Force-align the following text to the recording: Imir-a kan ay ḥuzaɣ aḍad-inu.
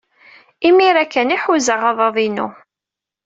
Imir-a 0.67 1.05
kan 1.05 1.33
ay 1.35 1.41
ḥuzaɣ 1.43 1.81
aḍad-inu. 1.89 2.47